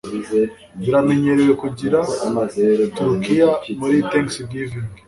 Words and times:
Biramenyerewe 0.81 1.53
kugira 1.63 1.99
turukiya 2.95 3.49
muri 3.79 3.97
Thanksgiving. 4.09 4.85